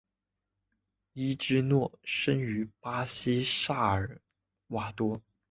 [1.13, 4.19] 伊芝诺生于巴西萨尔
[4.69, 5.21] 瓦多。